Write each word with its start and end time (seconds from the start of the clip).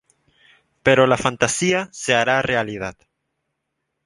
Pero 0.81 1.05
la 1.05 1.15
fantasía 1.15 1.87
se 1.91 2.15
hará 2.15 2.41
realidad. 2.41 2.97